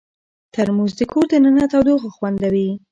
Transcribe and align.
ترموز 0.53 0.91
د 0.99 1.01
کور 1.11 1.25
دننه 1.31 1.65
تودوخه 1.71 2.09
خوندوي. 2.15 2.69